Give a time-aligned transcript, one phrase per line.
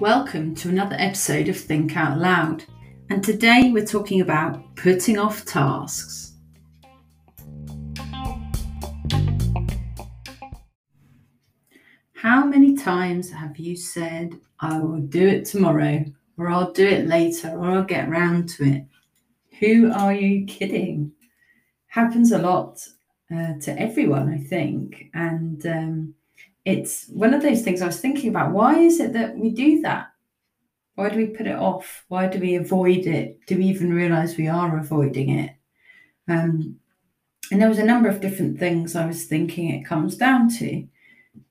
[0.00, 2.64] Welcome to another episode of Think Out Loud,
[3.10, 6.36] and today we're talking about putting off tasks.
[12.14, 16.02] How many times have you said, I will do it tomorrow,
[16.38, 18.86] or I'll do it later, or I'll get round to it?
[19.60, 21.12] Who are you kidding?
[21.88, 22.80] Happens a lot
[23.32, 25.10] uh, to everyone, I think.
[25.14, 26.14] And um,
[26.64, 28.52] it's one of those things I was thinking about.
[28.52, 30.08] Why is it that we do that?
[30.94, 32.04] Why do we put it off?
[32.08, 33.40] Why do we avoid it?
[33.46, 35.50] Do we even realize we are avoiding it?
[36.28, 36.76] Um,
[37.50, 40.86] and there was a number of different things I was thinking it comes down to.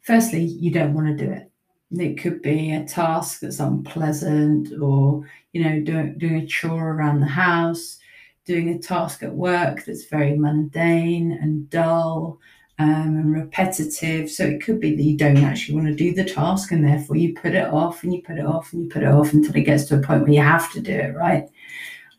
[0.01, 1.51] Firstly, you don't want to do it.
[1.91, 7.19] It could be a task that's unpleasant, or you know, doing doing a chore around
[7.19, 7.99] the house,
[8.45, 12.39] doing a task at work that's very mundane and dull,
[12.79, 14.29] um, and repetitive.
[14.29, 17.15] So it could be that you don't actually want to do the task and therefore
[17.15, 19.55] you put it off and you put it off and you put it off until
[19.55, 21.47] it gets to a point where you have to do it, right?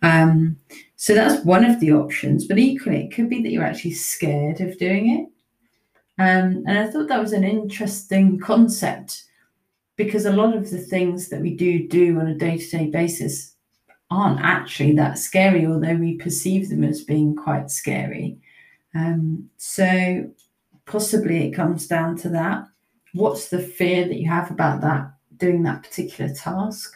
[0.03, 0.57] Um,
[0.97, 2.47] so that's one of the options.
[2.47, 5.29] But equally, it could be that you're actually scared of doing it.
[6.23, 9.25] Um, and I thought that was an interesting concept
[9.97, 12.87] because a lot of the things that we do do on a day to day
[12.89, 13.54] basis
[14.15, 18.39] aren't actually that scary, although we perceive them as being quite scary.
[18.95, 20.31] Um, so
[20.87, 22.67] possibly it comes down to that.
[23.13, 26.95] What's the fear that you have about that doing that particular task?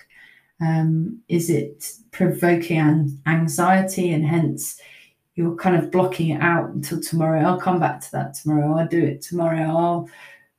[0.60, 4.80] Um, is it provoking an anxiety and hence
[5.34, 7.40] you're kind of blocking it out until tomorrow?
[7.40, 8.78] I'll come back to that tomorrow.
[8.78, 9.62] I'll do it tomorrow.
[9.62, 10.08] I'll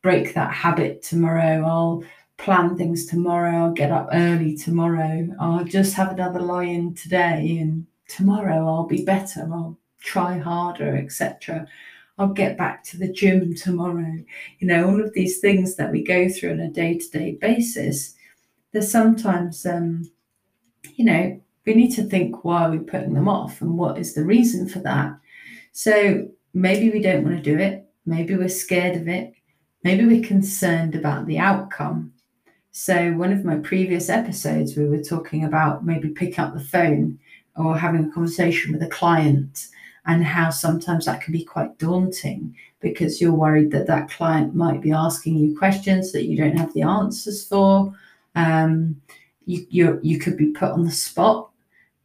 [0.01, 1.65] break that habit tomorrow.
[1.65, 2.03] I'll
[2.39, 3.65] plan things tomorrow.
[3.65, 5.27] I'll get up early tomorrow.
[5.39, 9.47] I'll just have another lie in today and tomorrow I'll be better.
[9.51, 11.67] I'll try harder, etc.
[12.17, 14.23] I'll get back to the gym tomorrow.
[14.59, 17.37] You know, all of these things that we go through on a day to day
[17.39, 18.15] basis,
[18.71, 20.09] there's sometimes, um,
[20.95, 24.13] you know, we need to think why are we putting them off and what is
[24.13, 25.13] the reason for that.
[25.73, 27.85] So maybe we don't want to do it.
[28.05, 29.33] Maybe we're scared of it.
[29.83, 32.13] Maybe we're concerned about the outcome.
[32.81, 37.19] So, one of my previous episodes, we were talking about maybe picking up the phone
[37.57, 39.67] or having a conversation with a client
[40.05, 44.81] and how sometimes that can be quite daunting because you're worried that that client might
[44.81, 47.93] be asking you questions that you don't have the answers for.
[48.35, 49.01] Um,
[49.45, 51.49] you you you could be put on the spot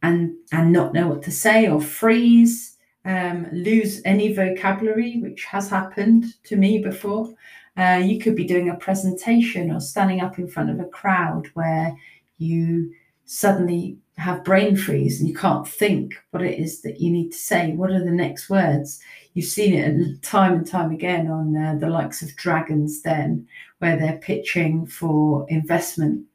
[0.03, 2.75] and and not know what to say or freeze,
[3.05, 7.33] um, lose any vocabulary, which has happened to me before.
[7.77, 11.49] Uh, you could be doing a presentation or standing up in front of a crowd
[11.53, 11.95] where
[12.37, 12.91] you
[13.25, 17.37] suddenly have brain freeze and you can't think what it is that you need to
[17.37, 17.73] say.
[17.73, 19.01] What are the next words?
[19.33, 23.45] You've seen it time and time again on uh, the likes of Dragons' Den,
[23.79, 26.25] where they're pitching for investment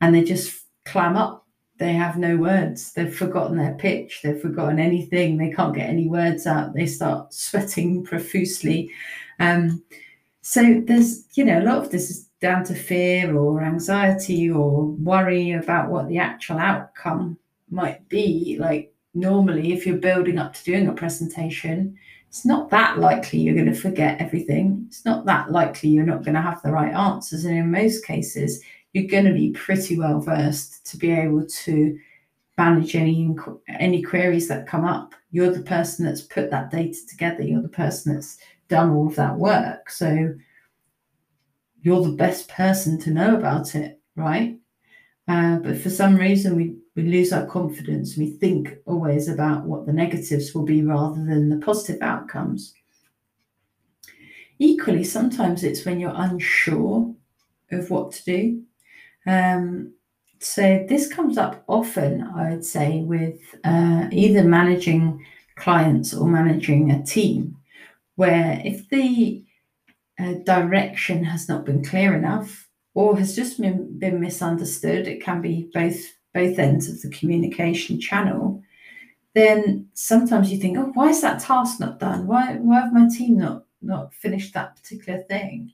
[0.00, 1.46] and they just clam up.
[1.78, 2.92] They have no words.
[2.92, 4.20] They've forgotten their pitch.
[4.22, 5.38] They've forgotten anything.
[5.38, 6.74] They can't get any words out.
[6.74, 8.90] They start sweating profusely.
[9.38, 9.82] Um,
[10.42, 14.86] so there's, you know, a lot of this is down to fear or anxiety or
[14.86, 17.38] worry about what the actual outcome
[17.70, 18.56] might be.
[18.58, 21.96] Like normally, if you're building up to doing a presentation,
[22.28, 24.84] it's not that likely you're going to forget everything.
[24.88, 27.44] It's not that likely you're not going to have the right answers.
[27.44, 28.62] And in most cases,
[28.92, 31.98] you're going to be pretty well versed to be able to
[32.56, 33.34] manage any
[33.68, 35.14] any queries that come up.
[35.32, 37.42] You're the person that's put that data together.
[37.42, 38.38] You're the person that's
[38.70, 39.90] done all of that work.
[39.90, 40.34] So
[41.82, 44.58] you're the best person to know about it, right?
[45.28, 48.16] Uh, but for some reason, we, we lose our confidence.
[48.16, 52.74] We think always about what the negatives will be rather than the positive outcomes.
[54.58, 57.14] Equally, sometimes it's when you're unsure
[57.70, 58.62] of what to do.
[59.26, 59.94] Um,
[60.40, 65.24] so this comes up often, I would say, with uh, either managing
[65.56, 67.56] clients or managing a team,
[68.20, 69.42] where if the
[70.18, 75.40] uh, direction has not been clear enough or has just been, been misunderstood, it can
[75.40, 75.98] be both
[76.34, 78.62] both ends of the communication channel,
[79.34, 82.26] then sometimes you think, oh, why is that task not done?
[82.26, 85.72] Why why have my team not not finished that particular thing?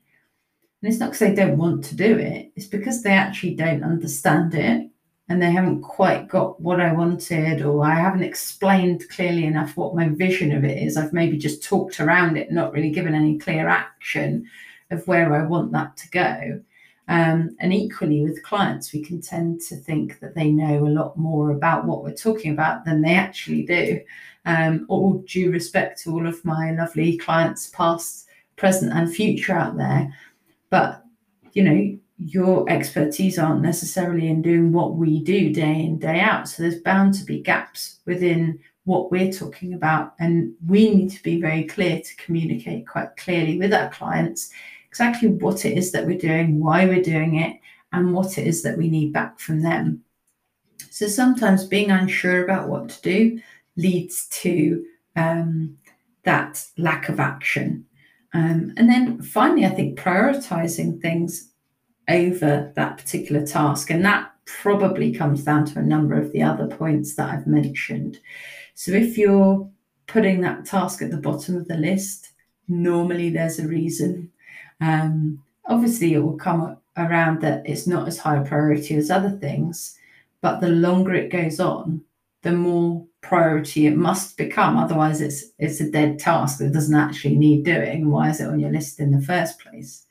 [0.81, 3.82] And it's not because they don't want to do it, it's because they actually don't
[3.82, 4.88] understand it
[5.28, 9.96] and they haven't quite got what I wanted, or I haven't explained clearly enough what
[9.96, 10.96] my vision of it is.
[10.96, 14.46] I've maybe just talked around it, not really given any clear action
[14.90, 16.61] of where I want that to go.
[17.08, 21.17] Um, and equally with clients, we can tend to think that they know a lot
[21.17, 24.00] more about what we're talking about than they actually do.
[24.44, 29.76] Um, all due respect to all of my lovely clients, past, present and future out
[29.76, 30.12] there.
[30.70, 31.05] But,
[31.52, 36.49] you know, your expertise aren't necessarily in doing what we do day in, day out.
[36.49, 40.15] So there's bound to be gaps within what we're talking about.
[40.19, 44.51] And we need to be very clear to communicate quite clearly with our clients
[44.89, 47.61] exactly what it is that we're doing, why we're doing it,
[47.93, 50.03] and what it is that we need back from them.
[50.91, 53.41] So sometimes being unsure about what to do
[53.77, 54.85] leads to
[55.17, 55.77] um,
[56.23, 57.85] that lack of action.
[58.33, 61.51] Um, and then finally, I think prioritizing things
[62.08, 63.91] over that particular task.
[63.91, 68.19] And that probably comes down to a number of the other points that I've mentioned.
[68.75, 69.69] So if you're
[70.06, 72.31] putting that task at the bottom of the list,
[72.69, 74.31] normally there's a reason.
[74.81, 79.31] Um, obviously, it will come around that it's not as high a priority as other
[79.31, 79.99] things,
[80.41, 82.02] but the longer it goes on,
[82.43, 84.76] the more priority it must become.
[84.76, 88.11] Otherwise, it's it's a dead task that doesn't actually need doing.
[88.11, 90.06] Why is it on your list in the first place?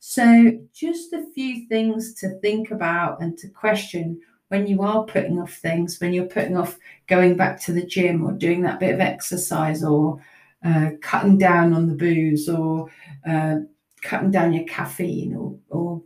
[0.00, 5.40] So, just a few things to think about and to question when you are putting
[5.40, 8.94] off things, when you're putting off going back to the gym or doing that bit
[8.94, 10.22] of exercise or
[10.64, 12.88] uh, cutting down on the booze or
[13.28, 13.56] uh,
[14.02, 16.02] cutting down your caffeine or, or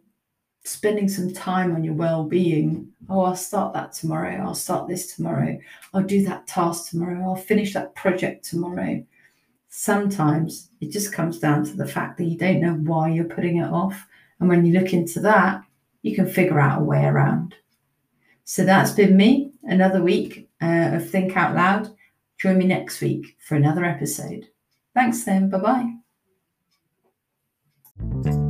[0.65, 2.89] spending some time on your well-being.
[3.09, 4.43] Oh i'll start that tomorrow.
[4.43, 5.59] I'll start this tomorrow.
[5.93, 7.23] I'll do that task tomorrow.
[7.23, 9.05] I'll finish that project tomorrow
[9.75, 13.57] sometimes it just comes down to the fact that you don't know why you're putting
[13.57, 14.07] it off
[14.39, 15.63] and when you look into that
[16.03, 17.55] you can figure out a way around
[18.45, 21.95] so that's been me, another week uh, of Think Out Loud.
[22.39, 24.49] Join me next week for another episode.
[24.95, 25.49] Thanks then.
[25.49, 25.97] Bye
[28.13, 28.43] bye.